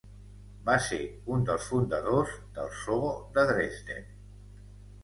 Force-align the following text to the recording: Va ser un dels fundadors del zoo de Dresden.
Va 0.69 0.77
ser 0.85 0.97
un 1.35 1.45
dels 1.49 1.67
fundadors 1.73 2.35
del 2.57 2.73
zoo 2.81 3.13
de 3.39 3.47
Dresden. 3.53 4.13